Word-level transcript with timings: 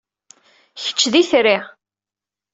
Kečč 0.83 1.01
d 1.11 1.13
itri. 1.21 1.57